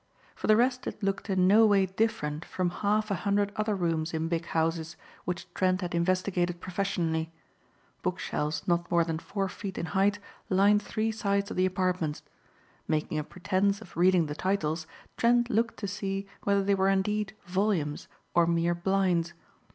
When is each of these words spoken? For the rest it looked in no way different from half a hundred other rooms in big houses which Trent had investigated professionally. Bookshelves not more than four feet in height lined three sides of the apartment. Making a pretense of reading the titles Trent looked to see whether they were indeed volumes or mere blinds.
For 0.33 0.47
the 0.47 0.55
rest 0.57 0.87
it 0.87 1.03
looked 1.03 1.29
in 1.29 1.47
no 1.47 1.67
way 1.67 1.85
different 1.85 2.43
from 2.43 2.71
half 2.71 3.11
a 3.11 3.21
hundred 3.21 3.51
other 3.55 3.75
rooms 3.75 4.15
in 4.15 4.29
big 4.29 4.47
houses 4.47 4.97
which 5.25 5.45
Trent 5.53 5.81
had 5.81 5.93
investigated 5.93 6.59
professionally. 6.59 7.31
Bookshelves 8.01 8.67
not 8.67 8.89
more 8.89 9.03
than 9.03 9.19
four 9.19 9.47
feet 9.47 9.77
in 9.77 9.85
height 9.93 10.17
lined 10.49 10.81
three 10.81 11.11
sides 11.11 11.51
of 11.51 11.57
the 11.57 11.67
apartment. 11.67 12.23
Making 12.87 13.19
a 13.19 13.23
pretense 13.23 13.79
of 13.79 13.95
reading 13.95 14.25
the 14.25 14.33
titles 14.33 14.87
Trent 15.17 15.51
looked 15.51 15.77
to 15.77 15.87
see 15.87 16.25
whether 16.45 16.63
they 16.63 16.73
were 16.73 16.89
indeed 16.89 17.35
volumes 17.45 18.07
or 18.33 18.47
mere 18.47 18.73
blinds. 18.73 19.33